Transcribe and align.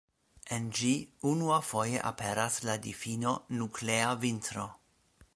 En 0.55 0.63
ĝi 0.77 0.87
unuafoje 1.31 1.99
aperas 2.11 2.57
la 2.69 2.77
difino 2.85 3.33
Nuklea 3.59 4.11
Vintro. 4.25 4.65